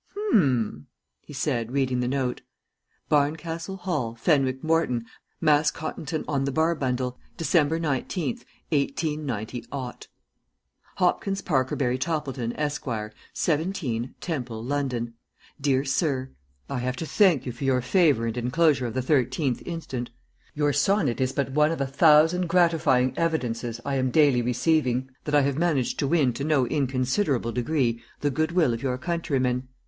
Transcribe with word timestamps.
H'm!" 0.15 0.87
he 1.21 1.31
said, 1.31 1.71
reading 1.73 1.99
the 1.99 2.07
note. 2.07 2.41
"'Barncastle 3.07 3.77
Hall, 3.81 4.15
Fenwick 4.15 4.63
Morton, 4.63 5.05
Mascottonton 5.39 6.25
on 6.27 6.45
the 6.45 6.51
Barbundle, 6.51 7.19
December 7.37 7.79
19th, 7.79 8.43
189. 8.69 9.93
Hopkins 10.95 11.43
Parkerberry 11.43 11.99
Toppleton, 11.99 12.51
Esquire, 12.57 13.13
17, 13.33 14.15
Temple, 14.19 14.63
London. 14.63 15.13
Dear 15.61 15.85
Sir, 15.85 16.31
I 16.67 16.79
have 16.79 16.95
to 16.95 17.05
thank 17.05 17.45
you 17.45 17.51
for 17.51 17.63
your 17.63 17.81
favour 17.81 18.25
and 18.25 18.35
enclosure 18.37 18.87
of 18.87 18.95
the 18.95 19.01
13th 19.01 19.61
inst. 19.67 19.93
Your 20.55 20.73
sonnet 20.73 21.21
is 21.21 21.31
but 21.31 21.51
one 21.51 21.71
of 21.71 21.79
a 21.79 21.85
thousand 21.85 22.49
gratifying 22.49 23.15
evidences 23.15 23.79
I 23.85 23.97
am 23.97 24.09
daily 24.09 24.41
receiving 24.41 25.11
that 25.25 25.35
I 25.35 25.41
have 25.41 25.59
managed 25.59 25.99
to 25.99 26.07
win 26.07 26.33
to 26.33 26.43
no 26.43 26.65
inconsiderable 26.65 27.51
degree 27.51 28.01
the 28.21 28.31
good 28.31 28.53
will 28.53 28.73
of 28.73 28.81
your 28.81 28.97
countrymen. 28.97 29.67